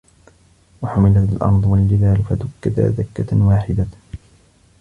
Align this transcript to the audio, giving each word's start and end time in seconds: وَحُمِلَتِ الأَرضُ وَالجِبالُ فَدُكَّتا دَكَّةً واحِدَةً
وَحُمِلَتِ 0.81 1.29
الأَرضُ 1.31 1.65
وَالجِبالُ 1.65 2.23
فَدُكَّتا 2.29 2.89
دَكَّةً 2.89 3.45
واحِدَةً 3.47 3.87